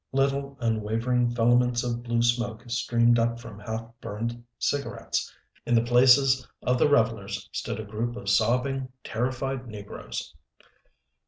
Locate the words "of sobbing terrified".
8.15-9.67